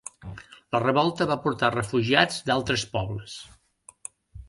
La 0.75 0.81
revolta 0.83 1.27
va 1.33 1.37
portar 1.45 1.71
refugiats 1.77 2.43
d'altres 2.51 2.89
pobles. 2.97 3.41